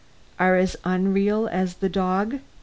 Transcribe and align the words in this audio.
"Are 0.39 0.55
as 0.55 0.75
unreal 0.83 1.47
as 1.51 1.75
the 1.75 1.87
dog? 1.87 2.39